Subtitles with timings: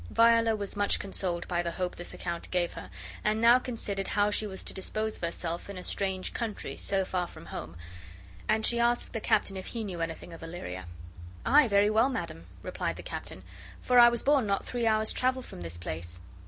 [0.09, 2.89] Viola was much consoled by the hope this account gave her,
[3.23, 7.05] and now considered bow she was to dispose of herself in a strange country, so
[7.05, 7.77] far from home;
[8.49, 10.87] and she asked the captain if he knew anything of Illyria.
[11.45, 13.43] "Aye, very well, madam," replied the captain,
[13.79, 16.19] "for I was born not three hours' travel from this place."